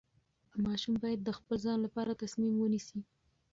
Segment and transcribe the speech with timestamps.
[0.63, 2.99] ماشوم باید د خپل ځان لپاره تصمیم ونیسي.